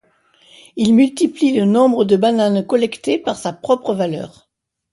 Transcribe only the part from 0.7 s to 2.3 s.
Il multiplie le nombre de